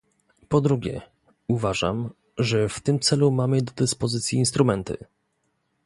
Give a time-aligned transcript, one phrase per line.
[0.49, 1.01] Po drugie,
[1.47, 4.97] uważam, że w tym celu mamy do dyspozycji instrumenty